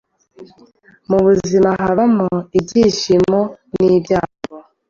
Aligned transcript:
Mu 1.09 1.17
buzima 1.25 1.69
habamo 1.83 2.29
ibyishimo 2.59 3.39
n’ibyago. 3.75 4.55